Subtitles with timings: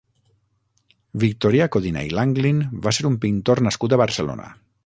[1.25, 4.53] Victorià Codina i Langlin va ser un pintor nascut a Barcelona.